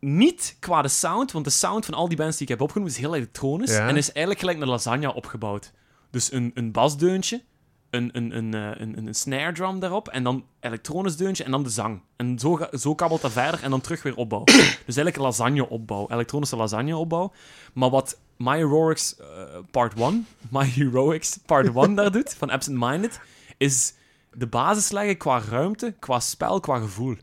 Niet 0.00 0.56
qua 0.60 0.82
de 0.82 0.88
sound, 0.88 1.32
want 1.32 1.44
de 1.44 1.50
sound 1.50 1.84
van 1.84 1.94
al 1.94 2.08
die 2.08 2.16
bands 2.16 2.36
die 2.36 2.42
ik 2.46 2.52
heb 2.52 2.60
opgenomen 2.60 2.92
is 2.92 2.98
heel 2.98 3.14
elektronisch. 3.14 3.70
Ja. 3.70 3.88
En 3.88 3.96
is 3.96 4.06
eigenlijk 4.12 4.38
gelijk 4.38 4.60
een 4.60 4.68
lasagne 4.68 5.14
opgebouwd. 5.14 5.72
Dus 6.10 6.32
een, 6.32 6.50
een 6.54 6.72
basdeuntje, 6.72 7.42
een, 7.90 8.10
een, 8.12 8.36
een, 8.36 8.54
eh, 8.54 8.80
een, 8.80 8.98
een, 8.98 9.06
een 9.06 9.14
snare 9.14 9.52
drum 9.52 9.80
daarop, 9.80 10.08
en 10.08 10.22
dan 10.24 10.44
elektronisch 10.60 11.16
deuntje 11.16 11.44
en 11.44 11.50
dan 11.50 11.62
de 11.62 11.68
zang. 11.70 12.00
En 12.16 12.38
zo, 12.38 12.58
zo 12.72 12.94
kabbelt 12.94 13.20
dat 13.20 13.32
verder 13.32 13.62
en 13.62 13.70
dan 13.70 13.80
terug 13.80 14.02
weer 14.02 14.16
opbouw. 14.16 14.44
dus 14.86 14.96
eigenlijk 14.96 15.16
een 15.16 15.22
lasagne-opbouw, 15.22 16.06
elektronische 16.10 16.56
lasagne-opbouw. 16.56 17.32
Maar 17.72 17.90
wat 17.90 18.18
My 18.36 18.56
Heroics 18.56 19.16
eh, 19.16 19.26
Part 19.70 19.98
1, 20.00 20.26
My 20.50 20.66
Heroics 20.66 21.38
Part 21.46 21.76
1 21.76 21.94
daar 21.94 22.12
doet, 22.12 22.34
van 22.34 22.50
Absent 22.50 22.76
Minded, 22.78 23.20
is 23.56 23.94
de 24.32 24.46
basis 24.46 24.90
leggen 24.90 25.16
qua 25.16 25.40
ruimte, 25.50 25.94
qua 25.98 26.20
spel, 26.20 26.60
qua 26.60 26.78
gevoel. 26.78 27.16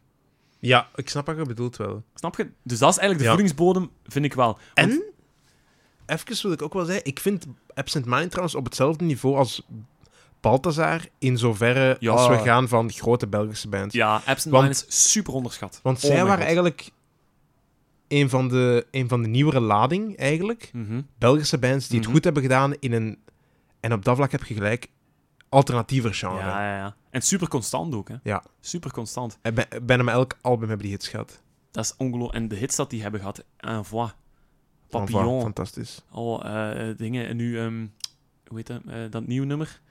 Ja, 0.59 0.87
ik 0.95 1.09
snap 1.09 1.25
wat 1.25 1.37
je 1.37 1.45
bedoelt 1.45 1.77
wel. 1.77 2.03
Snap 2.13 2.35
je? 2.37 2.49
Dus 2.63 2.79
dat 2.79 2.89
is 2.91 2.97
eigenlijk 2.97 3.17
de 3.17 3.23
Ja. 3.23 3.29
voedingsbodem, 3.29 3.89
vind 4.03 4.25
ik 4.25 4.33
wel. 4.33 4.45
Want- 4.73 4.91
En, 4.91 5.03
even 6.05 6.41
wil 6.41 6.51
ik 6.51 6.61
ook 6.61 6.73
wel 6.73 6.85
zeggen, 6.85 7.05
ik 7.05 7.19
vind 7.19 7.45
Absent 7.73 8.05
Mind 8.05 8.29
trouwens 8.29 8.55
op 8.55 8.65
hetzelfde 8.65 9.05
niveau 9.05 9.35
als 9.37 9.65
Balthazar 10.49 11.01
in 11.19 11.37
zoverre 11.37 11.97
Ja. 11.99 12.11
als 12.11 12.27
we 12.27 12.37
gaan 12.37 12.67
van 12.67 12.91
grote 12.91 13.27
Belgische 13.27 13.69
bands. 13.69 13.93
Ja, 13.95 14.15
Absent 14.25 14.53
Want- 14.53 14.63
Mind 14.63 14.85
is 14.87 15.11
super 15.11 15.33
onderschat. 15.33 15.79
Want 15.83 15.97
Oh 15.97 16.03
zij 16.03 16.15
waren 16.15 16.31
God. 16.35 16.43
eigenlijk 16.43 16.89
een 18.07 18.29
van, 18.29 18.47
de, 18.47 18.87
een 18.91 19.07
van 19.07 19.21
de 19.21 19.27
nieuwere 19.27 19.59
lading, 19.59 20.17
eigenlijk. 20.17 20.69
Mhm. 20.73 21.01
Belgische 21.17 21.57
bands 21.57 21.87
die 21.87 21.97
Mhm. 21.97 22.05
het 22.07 22.15
goed 22.15 22.23
hebben 22.23 22.41
gedaan 22.43 22.73
in 22.79 22.93
een... 22.93 23.17
En 23.79 23.93
op 23.93 24.05
dat 24.05 24.15
vlak 24.15 24.31
heb 24.31 24.43
je 24.43 24.53
gelijk, 24.53 24.87
alternatiever 25.49 26.13
genre. 26.13 26.39
Ja, 26.39 26.63
ja, 26.65 26.77
ja. 26.77 26.95
En 27.09 27.21
super 27.21 27.47
constant 27.47 27.95
ook, 27.95 28.07
hè. 28.07 28.15
Ja. 28.23 28.43
Super 28.59 28.91
constant. 28.91 29.37
En 29.41 29.53
bij- 29.53 29.67
bijna 29.83 30.03
met 30.03 30.13
elk 30.13 30.37
album 30.41 30.67
hebben 30.67 30.85
die 30.85 30.95
hits 30.95 31.07
gehad. 31.07 31.41
Dat 31.71 31.83
is 31.83 31.93
ongelooflijk. 31.97 32.33
En 32.43 32.47
de 32.47 32.55
hits 32.55 32.75
dat 32.75 32.89
die 32.89 33.01
hebben 33.01 33.19
gehad, 33.19 33.43
Un 33.67 33.85
Voix, 33.85 34.13
Papillon, 34.89 35.41
Fantastisch. 35.41 36.01
oh, 36.11 36.45
eh, 36.45 36.89
eh, 36.89 36.97
dingen. 36.97 37.27
En 37.27 37.35
nu, 37.35 37.59
ehm, 37.59 37.85
hoe 38.47 38.57
heet 38.57 38.67
dat, 38.67 38.81
eh, 38.87 38.97
dat 39.09 39.27
nieuwe 39.27 39.45
nummer? 39.45 39.81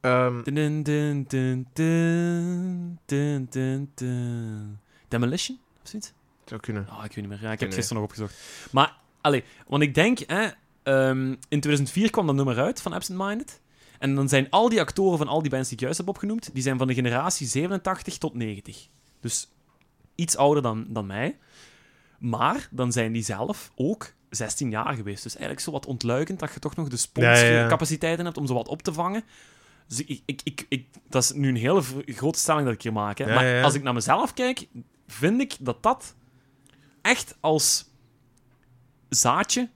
Ehm, 0.00 0.42
Dun, 0.42 0.54
dun, 0.54 0.82
dun, 0.82 1.24
dun, 1.28 1.66
dun, 1.72 2.98
dun, 3.06 3.46
dun, 3.50 3.90
dun. 3.94 4.78
Demolition? 5.08 5.58
Of 5.82 5.88
zoiets? 5.88 6.12
zou 6.48 6.60
kunnen. 6.60 6.86
Oh, 6.90 7.04
ik 7.04 7.14
weet 7.14 7.16
niet 7.16 7.28
meer. 7.28 7.42
Ja, 7.42 7.52
ik 7.52 7.60
heb 7.60 7.68
het 7.68 7.78
gisteren 7.78 8.02
nog 8.02 8.10
opgezocht. 8.10 8.34
Maar, 8.70 8.96
allee, 9.20 9.44
want 9.66 9.82
ik 9.82 9.94
denk, 9.94 10.18
hè, 10.18 10.48
ehm, 10.82 11.28
in 11.30 11.60
2004 11.60 12.10
kwam 12.10 12.26
dat 12.26 12.34
nummer 12.34 12.58
uit 12.58 12.82
van 12.82 12.92
Absent 12.92 13.18
Minded. 13.18 13.60
En 13.98 14.14
dan 14.14 14.28
zijn 14.28 14.50
al 14.50 14.68
die 14.68 14.80
actoren 14.80 15.18
van 15.18 15.28
al 15.28 15.42
die 15.42 15.50
bands 15.50 15.68
die 15.68 15.76
ik 15.76 15.82
juist 15.82 15.98
heb 15.98 16.08
opgenoemd, 16.08 16.50
die 16.52 16.62
zijn 16.62 16.78
van 16.78 16.86
de 16.86 16.94
generatie 16.94 17.46
87 17.46 18.18
tot 18.18 18.34
90. 18.34 18.88
Dus 19.20 19.48
iets 20.14 20.36
ouder 20.36 20.62
dan, 20.62 20.86
dan 20.88 21.06
mij. 21.06 21.38
Maar 22.18 22.68
dan 22.70 22.92
zijn 22.92 23.12
die 23.12 23.22
zelf 23.22 23.72
ook 23.74 24.12
16 24.30 24.70
jaar 24.70 24.94
geweest. 24.94 25.22
Dus 25.22 25.32
eigenlijk 25.32 25.64
zo 25.64 25.70
wat 25.70 25.86
ontluikend 25.86 26.38
dat 26.38 26.52
je 26.54 26.60
toch 26.60 26.76
nog 26.76 26.88
de 26.88 26.96
ja, 27.12 27.30
ja. 27.30 27.36
sponscapaciteiten 27.36 28.24
hebt 28.24 28.36
om 28.36 28.46
zo 28.46 28.54
wat 28.54 28.68
op 28.68 28.82
te 28.82 28.92
vangen. 28.92 29.22
Dus 29.86 30.04
ik, 30.04 30.22
ik, 30.24 30.40
ik, 30.44 30.66
ik, 30.68 30.86
dat 31.08 31.22
is 31.22 31.32
nu 31.32 31.48
een 31.48 31.56
hele 31.56 31.82
grote 32.06 32.38
stelling 32.38 32.64
dat 32.64 32.74
ik 32.74 32.82
hier 32.82 32.92
maak. 32.92 33.18
Hè. 33.18 33.24
Ja, 33.24 33.34
maar 33.34 33.44
ja, 33.44 33.54
ja. 33.54 33.62
als 33.62 33.74
ik 33.74 33.82
naar 33.82 33.94
mezelf 33.94 34.34
kijk, 34.34 34.66
vind 35.06 35.40
ik 35.40 35.56
dat 35.60 35.82
dat 35.82 36.14
echt 37.02 37.36
als 37.40 37.90
zaadje 39.08 39.68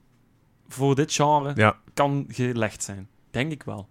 voor 0.67 0.95
dit 0.95 1.13
genre 1.13 1.75
kan 1.93 2.25
gelegd 2.27 2.83
zijn. 2.83 3.09
Denk 3.31 3.51
ik 3.51 3.63
wel. 3.63 3.89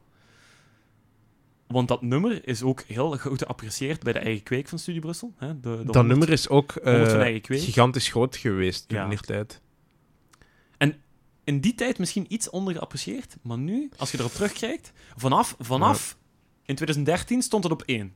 Want 1.67 1.89
dat 1.89 2.03
nummer 2.03 2.49
is 2.49 2.63
ook 2.63 2.83
heel 2.83 3.19
goed 3.19 3.39
geapprecieerd 3.39 4.03
bij 4.03 4.13
de 4.13 4.19
eigen 4.19 4.43
kweek 4.43 4.69
van 4.69 4.79
Studie 4.79 5.01
Brussel. 5.01 5.33
Hè? 5.37 5.61
De, 5.61 5.61
de 5.61 5.85
Dat 5.85 5.95
100 5.95 6.07
nummer 6.07 6.31
is 6.31 6.49
ook 6.49 6.73
eh, 6.73 6.85
100 6.85 7.11
van 7.11 7.21
eigen 7.21 7.41
kweek. 7.41 7.61
gigantisch 7.61 8.09
groot 8.09 8.37
geweest 8.37 8.93
in 8.93 9.09
die 9.09 9.19
tijd. 9.19 9.61
In 11.45 11.61
die 11.61 11.75
tijd 11.75 11.99
misschien 11.99 12.27
iets 12.29 12.51
ondergeapprecieerd, 12.51 13.37
maar 13.43 13.59
nu, 13.59 13.91
als 13.97 14.11
je 14.11 14.19
erop 14.19 14.33
terugkijkt, 14.33 14.93
vanaf, 15.17 15.57
vanaf 15.59 16.17
in 16.65 16.75
2013 16.75 17.43
stond 17.43 17.63
het 17.65 17.73
op 17.73 17.83
1. 17.83 18.15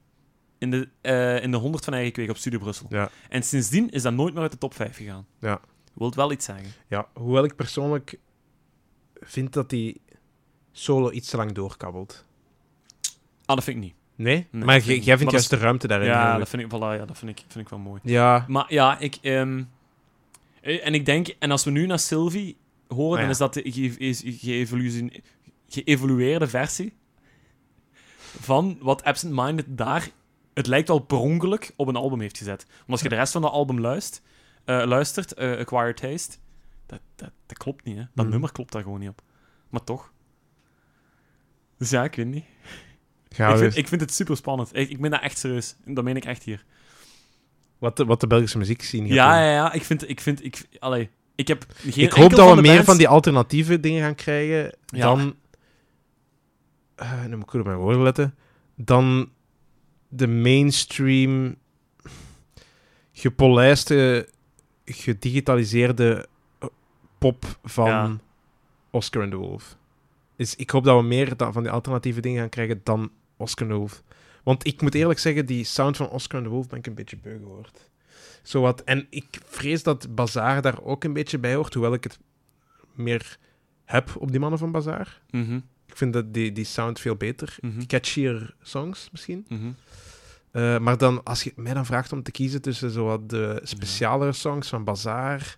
In 0.59 0.71
de, 0.71 0.89
eh, 1.01 1.43
in 1.43 1.51
de 1.51 1.57
100 1.57 1.85
van 1.85 1.95
eigen 1.95 2.13
kweek 2.13 2.31
op 2.31 2.37
Studie 2.37 2.59
Brussel. 2.59 2.87
Ja. 2.89 3.11
En 3.29 3.43
sindsdien 3.43 3.91
is 3.91 4.03
dat 4.03 4.13
nooit 4.13 4.33
meer 4.35 4.43
uit 4.43 4.53
de 4.53 4.59
top 4.59 4.75
5 4.75 4.97
gegaan. 4.97 5.27
Ja. 5.41 5.61
Wilt 5.95 6.15
wel 6.15 6.33
iets 6.33 6.45
zeggen. 6.45 6.67
Ja, 6.89 7.09
hoewel 7.15 7.45
ik 7.45 7.57
persoonlijk 7.57 8.19
vind 9.21 9.53
dat 9.53 9.71
die 9.71 10.01
solo 10.73 11.11
iets 11.11 11.29
te 11.31 11.37
lang 11.37 11.53
doorkabbelt. 11.53 12.25
Ah, 13.45 13.55
dat 13.57 13.65
vind 13.65 13.77
ik 13.77 13.83
niet. 13.83 13.95
Nee? 14.17 14.47
Nee, 14.51 14.65
maar 14.65 14.81
jij 14.81 15.03
vindt 15.03 15.23
Maar 15.23 15.33
juist 15.33 15.51
de 15.51 15.57
ruimte 15.57 15.87
daarin. 15.87 16.09
Ja, 16.09 16.39
dat 16.39 16.49
vind 16.49 16.63
ik, 16.63 16.69
voilà, 16.69 16.99
ja, 16.99 17.05
dat 17.05 17.19
vind 17.19 17.31
ik, 17.31 17.45
vind 17.49 17.65
ik 17.65 17.69
wel 17.69 17.79
mooi. 17.79 18.01
Ja, 18.03 18.45
Maar 18.49 18.73
ja, 18.73 18.99
ik... 18.99 19.19
ehm, 19.23 19.63
eh, 20.61 20.87
en 20.87 20.95
ik 20.95 21.07
denk, 21.07 21.29
en 21.39 21.51
als 21.51 21.65
we 21.65 21.71
nu 21.71 21.87
naar 21.87 21.99
Sylvie 21.99 22.57
horen, 22.95 23.11
Ah, 23.13 23.17
ja. 23.17 23.21
dan 23.21 23.31
is 23.31 23.39
dat 23.39 23.55
de 23.55 23.63
ge- 23.73 23.99
is 23.99 24.23
geëvolue- 24.25 25.23
geëvolueerde 25.69 26.49
versie 26.49 26.97
van 28.41 28.77
wat 28.81 29.05
Absent 29.05 29.33
Minded 29.35 29.67
daar, 29.69 30.09
het 30.55 30.67
lijkt 30.67 30.89
wel 30.89 30.99
per 30.99 31.19
ongeluk, 31.19 31.73
op 31.77 31.89
een 31.89 31.97
album 31.97 32.21
heeft 32.21 32.39
gezet. 32.39 32.67
Want 32.77 32.91
als 32.91 33.01
je 33.01 33.09
de 33.09 33.15
rest 33.15 33.33
van 33.33 33.43
dat 33.43 33.51
album 33.53 33.81
luistert, 33.81 34.23
eh, 34.65 34.83
luistert 34.87 35.35
eh, 35.35 35.59
Acquired 35.59 35.97
Taste, 35.97 36.37
dat, 36.87 37.01
dat, 37.17 37.31
dat 37.47 37.59
klopt 37.59 37.85
niet, 37.85 37.97
hè. 37.97 38.03
Dat 38.15 38.25
Mhm. 38.25 38.29
nummer 38.29 38.53
klopt 38.53 38.73
daar 38.73 38.83
gewoon 38.83 39.01
niet 39.01 39.09
op. 39.09 39.23
Maar 39.69 39.85
toch. 39.85 40.13
Dus 41.79 41.91
ja, 41.91 42.05
ik 42.05 42.15
weet 42.15 42.27
niet. 42.27 42.45
gaan 43.31 43.53
ik, 43.53 43.59
vind, 43.59 43.77
ik 43.77 43.89
vind 43.89 44.01
het 44.01 44.15
super 44.15 44.37
spannend. 44.37 44.77
Ik, 44.77 44.91
ik 44.91 45.01
ben 45.01 45.11
dat 45.11 45.21
echt 45.23 45.39
serieus. 45.39 45.77
Dat 45.85 46.05
meen 46.05 46.17
ik 46.17 46.25
echt 46.25 46.43
hier. 46.43 46.65
wat, 47.79 47.97
de, 47.97 48.05
wat 48.05 48.21
de 48.21 48.27
Belgische 48.27 48.59
muziek 48.59 48.83
zien 48.83 49.07
Ja, 49.07 49.41
ja, 49.45 49.51
ja. 49.53 49.73
Ik 49.73 49.83
vind... 49.83 50.09
Ik, 50.09 50.21
vind, 50.21 50.45
ik, 50.45 50.67
allee, 50.79 51.11
ik 51.35 51.49
heb 51.49 51.67
geen 51.77 52.05
Ik 52.05 52.13
hoop 52.13 52.31
dat 52.31 52.49
we 52.51 52.55
de 52.57 52.61
meer 52.63 52.71
bands- 52.73 52.87
van 52.87 52.97
die 52.97 53.09
alternatieve 53.09 53.81
dingen 53.81 54.03
gaan 54.03 54.15
krijgen 54.15 54.77
Ja. 54.87 55.01
dan... 55.15 55.35
eh 56.95 57.25
nu 57.25 57.35
moet 57.35 57.45
ik 57.45 57.51
goed 57.51 57.61
op 57.61 57.67
mijn 57.67 57.79
woorden 57.79 58.03
letten. 58.03 58.35
Dan 58.77 59.29
de 60.09 60.27
mainstream 60.27 61.57
gepolijste, 63.13 64.29
gedigitaliseerde 64.85 66.27
pop 67.19 67.59
van 67.65 67.87
Ja. 67.89 68.17
Oscar 68.91 69.23
and 69.23 69.31
the 69.31 69.37
Wolf. 69.37 69.77
Dus 70.37 70.57
ik 70.57 70.71
hoop 70.71 70.85
dat 70.85 70.97
we 71.01 71.07
meer 71.07 71.33
van 71.37 71.63
die 71.63 71.71
alternatieve 71.73 72.21
dingen 72.21 72.41
gaan 72.41 72.49
krijgen 72.49 72.81
dan 72.83 73.11
Oscar 73.37 73.67
and 73.67 73.73
the 73.75 73.79
Wolf. 73.81 74.03
Want 74.43 74.67
ik 74.67 74.83
moet 74.83 74.95
eerlijk 74.95 75.19
zeggen, 75.19 75.47
die 75.47 75.65
sound 75.65 75.97
van 75.97 76.09
Oscar 76.09 76.39
and 76.39 76.49
the 76.49 76.53
Wolf 76.55 76.69
ben 76.69 76.79
ik 76.79 76.87
een 76.87 76.95
beetje 76.95 77.17
beu 77.17 77.39
geworden. 77.39 77.71
Zowat, 78.43 78.81
en 78.81 79.07
ik 79.11 79.39
vrees 79.45 79.83
dat 79.83 80.15
Bazaar 80.15 80.63
daar 80.63 80.83
ook 80.83 81.05
een 81.05 81.13
beetje 81.13 81.39
bij 81.39 81.55
hoort, 81.55 81.75
hoewel 81.75 81.93
ik 81.93 82.05
het 82.05 82.19
meer 82.95 83.39
heb 83.85 84.17
op 84.19 84.31
die 84.31 84.41
mannen 84.41 84.59
van 84.59 84.73
Bazaar. 84.73 85.21
Mhm, 85.31 85.55
Ik 85.87 85.97
vind 85.97 86.13
dat 86.13 86.35
die, 86.35 86.53
die 86.53 86.65
sound 86.65 87.01
veel 87.01 87.17
beter. 87.17 87.57
mhm, 87.61 87.87
Catchier 87.87 88.55
songs 88.63 89.09
misschien. 89.13 89.47
mhm. 89.49 89.71
Eh, 90.51 90.79
maar 90.79 90.99
dan, 90.99 91.23
als 91.25 91.43
je 91.45 91.53
mij 91.57 91.75
dan 91.75 91.87
vraagt 91.87 92.13
om 92.13 92.23
te 92.23 92.31
kiezen 92.31 92.63
tussen 92.63 92.91
zowat 92.91 93.29
de 93.31 93.61
specialere 93.63 94.33
songs 94.33 94.69
van 94.69 94.85
Bazaar, 94.85 95.57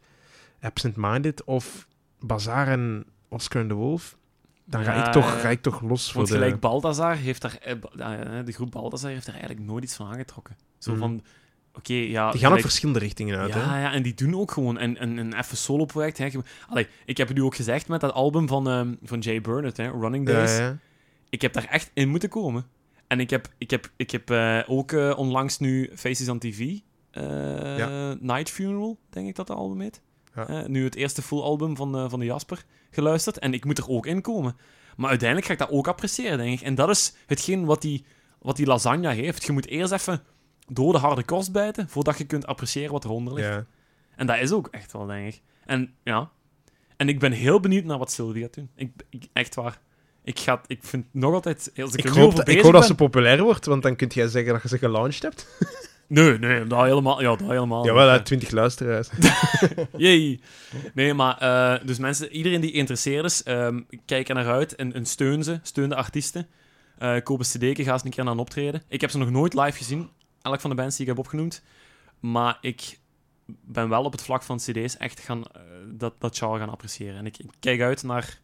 Absent 0.61 0.97
Minded 0.97 1.45
of 1.45 1.87
Bazaar 2.21 2.69
en 2.69 3.05
Oscar 3.29 3.61
and 3.61 3.71
the 3.71 3.77
Wolf, 3.77 4.17
dan 4.65 4.85
ga, 4.85 4.95
Ja, 4.95 5.07
ik 5.07 5.13
toch, 5.13 5.41
ga 5.41 5.49
ik 5.49 5.63
toch 5.63 5.81
los 5.81 6.07
voor 6.07 6.15
Want 6.17 6.29
de... 6.29 6.35
gelijk 6.35 6.61
Balthazar 6.61 7.17
heeft 7.17 7.43
daar... 7.43 7.57
eh, 7.63 7.73
eh, 8.39 8.47
de 8.47 8.53
groep 8.53 8.71
Balthazar 8.71 9.11
heeft 9.11 9.27
daar 9.27 9.35
eigenlijk 9.35 9.67
nooit 9.67 9.85
iets 9.85 9.95
van 9.97 10.07
aangetrokken. 10.07 10.57
Zo 10.79 10.95
van... 10.95 11.23
Oké, 11.76 11.92
ja... 11.95 12.04
Die 12.04 12.12
gaan 12.12 12.30
ook 12.33 12.38
gelijk- 12.40 12.61
verschillende 12.61 12.99
richtingen 13.00 13.38
uit, 13.38 13.54
hè? 13.54 13.61
ja, 13.61 13.78
ja, 13.80 13.92
en 13.92 14.02
die 14.02 14.14
doen 14.14 14.35
ook 14.35 14.50
gewoon 14.50 14.80
een, 14.80 15.02
een, 15.02 15.16
een 15.16 15.35
even 15.38 15.56
solo-project. 15.56 16.18
ik 17.04 17.16
heb 17.16 17.28
het 17.28 17.37
nu 17.37 17.42
ook 17.42 17.54
gezegd 17.54 17.88
met 17.88 18.00
dat 18.00 18.12
album 18.12 18.49
van, 18.49 18.68
ehm, 18.68 18.95
van 19.02 19.18
Jay 19.18 19.40
Burnett, 19.40 19.76
hè, 19.76 19.90
Running 19.90 20.28
Ja, 20.28 20.35
Days. 20.35 20.56
ja. 20.56 20.78
Ik 21.30 21.42
heb 21.42 21.52
daar 21.52 21.64
echt 21.71 21.90
in 21.95 22.09
moeten 22.09 22.28
komen. 22.28 22.66
En 23.06 23.21
ik 23.21 23.30
heb, 23.30 23.49
ik 23.59 23.71
heb, 23.71 23.90
ik 23.97 24.11
heb 24.11 24.30
eh, 24.30 24.59
ook 24.66 24.92
eh, 24.92 25.12
onlangs 25.16 25.59
nu 25.59 25.90
Faces 25.95 26.28
on 26.28 26.38
TV, 26.38 26.61
eh, 27.11 27.78
Ja. 27.78 28.14
Night 28.21 28.50
Funeral, 28.50 28.99
denk 29.11 29.28
ik 29.28 29.35
dat 29.35 29.47
de 29.47 29.54
album 29.54 29.80
heet. 29.80 30.00
Ja. 30.35 30.64
Nu 30.66 30.85
het 30.85 30.95
eerste 30.95 31.23
full 31.23 31.40
album 31.40 31.76
van, 31.76 32.11
van 32.11 32.18
de 32.18 32.25
Jasper 32.26 32.64
geluisterd. 32.90 33.38
En 33.38 33.52
ik 33.54 33.64
moet 33.64 33.78
er 33.78 33.88
ook 33.88 34.06
in 34.06 34.21
komen. 34.23 34.56
Maar 34.97 35.09
uiteindelijk 35.09 35.47
ga 35.49 35.52
ik 35.52 35.59
dat 35.59 35.71
ook 35.71 35.88
appreciëren, 35.88 36.38
denk 36.38 36.61
ik. 36.61 36.66
En 36.66 36.75
dat 36.75 36.88
is 36.88 37.14
hetgeen 37.26 37.64
wat 37.64 37.83
die, 37.83 38.04
wat 38.38 38.56
die 38.56 38.66
lasagne 38.66 39.12
heeft. 39.12 39.45
Je 39.45 39.52
moet 39.52 39.66
eerst 39.66 39.92
even 39.92 40.23
door 40.69 40.93
de 40.93 40.99
harde 40.99 41.23
kost 41.25 41.53
bijten, 41.53 41.89
voordat 41.89 42.19
je 42.19 42.25
kunt 42.25 42.47
appreciëren 42.47 42.93
wat 42.93 43.05
eronder 43.05 43.35
ligt. 43.35 43.49
Ja. 43.49 43.65
En 44.17 44.27
dat 44.27 44.39
is 44.39 44.53
ook 44.53 44.69
echt 44.71 44.93
wel, 44.93 45.07
denk 45.07 45.27
ik. 45.35 45.41
En 45.65 45.95
ja. 46.05 46.31
En 46.97 47.09
ik 47.09 47.19
ben 47.19 47.33
heel 47.33 47.61
benieuwd 47.61 47.85
naar 47.85 47.99
wat 47.99 48.13
Sylvie 48.13 48.43
gaat 48.43 48.55
doen. 48.55 48.71
Ik, 48.77 48.91
ik, 49.11 49.27
echt 49.33 49.55
waar. 49.55 49.79
Ik, 50.25 50.39
ga, 50.39 50.61
ik 50.67 50.79
vind 50.83 51.07
nog 51.11 51.35
altijd... 51.35 51.73
Als 51.81 51.95
ik, 51.95 52.05
Ik, 52.05 52.11
hoop, 52.11 52.37
dat- 52.37 52.49
ik 52.49 52.61
hoop 52.61 52.73
dat 52.73 52.87
ze 52.87 52.95
populair 52.95 53.43
wordt, 53.43 53.67
want 53.67 53.83
dan 53.83 53.97
kun 53.97 54.09
jij 54.09 54.29
zeggen 54.29 54.53
dat 54.53 54.63
je 54.63 54.69
ze 54.69 54.79
gelaunched 54.79 55.23
hebt. 55.23 55.47
Nee, 56.09 56.39
nee, 56.39 56.65
dat 56.67 56.83
helemaal. 56.83 57.21
Ja, 57.23 57.29
dat 57.37 57.49
helemaal. 57.49 57.85
Jawel, 57.85 58.09
uit 58.09 58.25
20 58.25 58.51
luisteraars. 58.51 59.09
Jee. 59.97 60.41
Nee, 60.95 61.15
maar 61.15 61.39
eh, 61.39 61.87
dus 61.87 61.99
mensen, 61.99 62.31
iedereen 62.33 62.61
die 62.61 62.71
geïnteresseerd 62.71 63.25
is, 63.25 63.43
ehm, 63.43 63.81
kijk 64.05 64.29
er 64.29 64.35
naar 64.35 64.47
uit 64.47 64.75
en, 64.75 64.93
en 64.93 65.07
steun 65.07 65.43
ze, 65.45 65.59
steun 65.63 65.89
de 65.89 65.95
artiesten. 65.95 66.47
Eh 66.99 67.23
koop 67.23 67.39
een 67.39 67.45
cd'tje, 67.45 67.85
ga 67.85 67.93
eens 67.93 68.05
een 68.05 68.11
keer 68.11 68.25
naar 68.25 68.33
een 68.33 68.39
optreden. 68.39 68.83
Ik 68.89 69.01
heb 69.01 69.11
ze 69.11 69.19
nog 69.19 69.31
nooit 69.31 69.55
live 69.55 69.77
gezien, 69.77 70.09
elk 70.47 70.61
van 70.61 70.71
de 70.71 70.76
bands 70.76 70.97
die 70.97 71.07
ik 71.07 71.11
heb 71.11 71.25
opgenoemd. 71.25 71.62
Maar 72.21 72.59
ik 72.61 72.99
ben 73.47 73.88
wel 73.88 74.05
op 74.05 74.12
het 74.12 74.23
vlak 74.23 74.43
van 74.43 74.57
cd's 74.57 74.97
echt 74.97 75.21
gaan, 75.21 75.45
eh, 75.45 75.62
dat, 75.88 76.15
dat 76.19 76.38
genre 76.38 76.59
gaan 76.59 76.71
appreciëren. 76.71 77.19
En 77.19 77.26
ik, 77.26 77.38
ik 77.38 77.50
kijk 77.61 77.81
uit 77.81 78.03
naar 78.03 78.41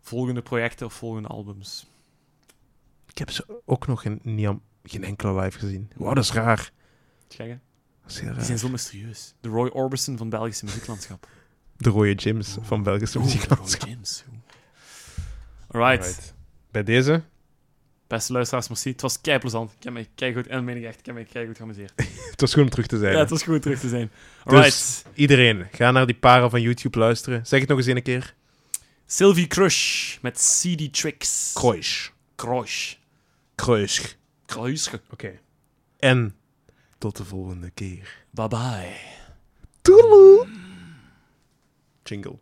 volgende 0.00 0.42
projecten 0.42 0.86
of 0.86 0.92
volgende 0.94 1.28
albums. 1.28 1.86
Ik 3.06 3.18
heb 3.18 3.30
ze 3.30 3.62
ook 3.64 3.86
nog 3.86 4.02
geen, 4.02 4.20
niet 4.22 4.50
geen 4.82 5.04
enkele 5.04 5.40
live 5.40 5.58
gezien. 5.58 5.90
Wauw, 5.96 6.14
dat 6.14 6.24
is 6.24 6.32
raar. 6.32 6.72
Kijk, 7.28 7.50
hè. 7.50 7.58
Dat 8.02 8.10
is 8.10 8.16
heel 8.16 8.26
die 8.28 8.36
raar. 8.36 8.44
zijn 8.44 8.58
zo 8.58 8.68
mysterieus. 8.68 9.34
De 9.40 9.48
Roy 9.48 9.68
Orbison 9.68 10.16
van 10.16 10.26
het 10.26 10.36
Belgische 10.36 10.64
muzieklandschap. 10.64 11.28
De 11.76 11.90
rode 11.90 12.14
Jims 12.14 12.56
van 12.60 12.82
Belgische 12.82 13.18
muzieklandschap. 13.18 13.82
Roy 13.82 13.90
James. 13.90 14.24
oeh. 14.28 14.38
Alright. 15.68 16.06
Right. 16.06 16.34
Bij 16.70 16.82
deze, 16.82 17.22
Beste 18.08 18.32
luisteraars, 18.32 18.68
merci. 18.68 18.90
Het 18.90 19.00
was 19.00 19.20
kei 19.20 19.38
plezant. 19.38 19.72
Ik 19.78 19.84
heb 19.84 19.92
me 19.92 20.06
kei 20.14 20.34
goed, 20.34 20.46
en 20.46 20.64
meen 20.64 20.76
ik 20.76 20.84
echt, 20.84 20.98
ik 20.98 21.06
heb 21.06 21.14
me 21.14 21.24
kei 21.24 21.46
goed 21.46 21.56
geamuseerd. 21.56 21.92
het 22.30 22.40
was 22.40 22.54
goed 22.54 22.62
om 22.62 22.70
terug 22.70 22.86
te 22.86 22.98
zijn. 22.98 23.12
Ja, 23.12 23.18
het 23.18 23.30
was 23.30 23.42
goed 23.42 23.62
terug 23.62 23.80
te 23.80 23.88
zijn. 23.88 24.10
Alright. 24.44 24.70
Dus 24.70 25.02
iedereen, 25.14 25.66
ga 25.72 25.90
naar 25.90 26.06
die 26.06 26.14
para 26.14 26.48
van 26.48 26.60
YouTube 26.60 26.98
luisteren. 26.98 27.46
Zeg 27.46 27.60
het 27.60 27.68
nog 27.68 27.78
eens 27.78 27.86
een 27.86 28.02
keer. 28.02 28.34
Sylvie 29.06 29.46
Crush 29.46 30.16
met 30.20 30.34
CD 30.34 30.92
Tricks. 30.92 31.50
Kroisch. 31.54 32.12
Kruis. 32.34 33.00
Kruisg. 33.54 34.16
Kruisje. 34.46 35.00
Oké. 35.10 35.38
En 35.98 36.34
tot 36.98 37.16
de 37.16 37.24
volgende 37.24 37.70
keer. 37.70 38.24
Bye 38.30 38.48
bye. 38.48 38.96
Toedeloe. 39.82 40.46
Jingle. 42.02 42.38